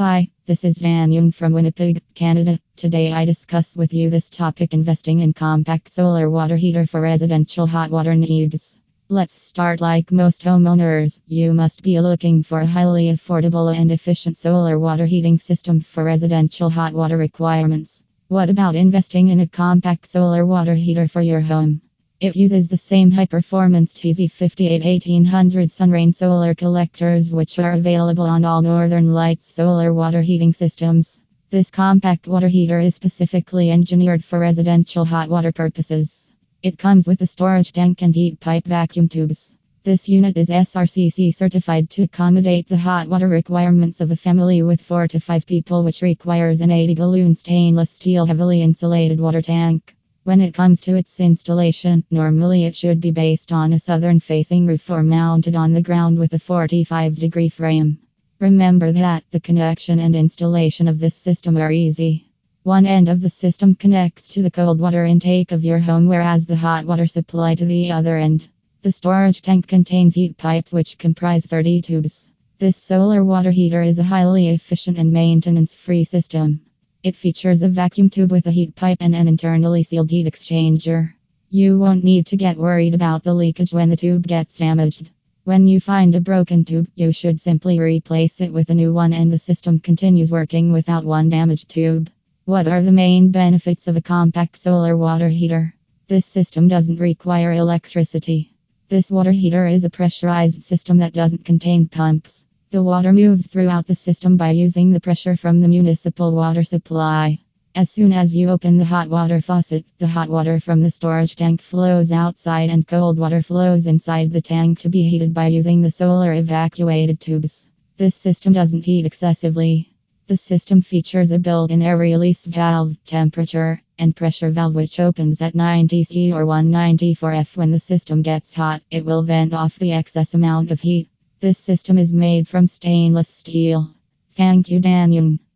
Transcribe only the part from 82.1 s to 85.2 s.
to get worried about the leakage when the tube gets damaged.